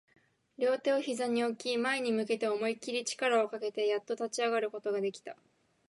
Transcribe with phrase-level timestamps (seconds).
[0.57, 5.37] 両手を膝に置き、前に向けて思いっきり力をかけて、やっと立ち上がることができた